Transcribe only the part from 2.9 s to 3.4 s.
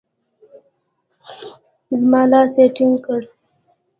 کړ.